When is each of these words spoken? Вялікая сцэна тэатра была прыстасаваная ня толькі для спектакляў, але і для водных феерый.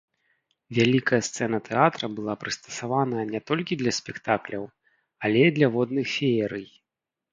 Вялікая 0.77 1.19
сцэна 1.27 1.57
тэатра 1.67 2.05
была 2.19 2.33
прыстасаваная 2.43 3.25
ня 3.35 3.41
толькі 3.49 3.77
для 3.83 3.91
спектакляў, 3.99 4.63
але 5.27 5.41
і 5.51 5.57
для 5.59 5.67
водных 5.77 6.07
феерый. 6.15 6.67